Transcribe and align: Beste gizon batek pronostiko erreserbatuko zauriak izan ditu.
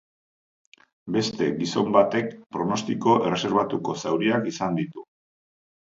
Beste 1.17 1.49
gizon 1.59 1.93
batek 1.97 2.33
pronostiko 2.57 3.17
erreserbatuko 3.29 3.99
zauriak 4.05 4.53
izan 4.57 4.85
ditu. 4.85 5.11